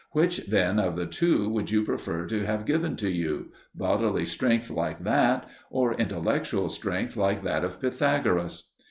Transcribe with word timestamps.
Which 0.13 0.47
then 0.47 0.79
of 0.79 0.95
the 0.95 1.05
two 1.05 1.47
would 1.49 1.69
you 1.69 1.85
prefer 1.85 2.25
to 2.25 2.43
have 2.43 2.65
given 2.65 2.95
to 2.95 3.11
you 3.11 3.51
bodily 3.75 4.25
strength 4.25 4.71
like 4.71 5.03
that, 5.03 5.47
or 5.69 5.93
intellectual 5.93 6.69
strength 6.69 7.15
like 7.15 7.43
that 7.43 7.63
of 7.63 7.79
Pythagoras? 7.79 8.63